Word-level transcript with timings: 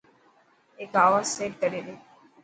هڪ 0.79 0.93
آواز 1.05 1.25
سيٽ 1.35 1.53
ڪري 1.61 1.79
ڏي. 1.85 1.95